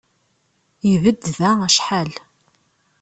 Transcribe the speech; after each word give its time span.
Ibedd 0.91 1.23
da 1.39 1.51
acḥal. 1.67 2.11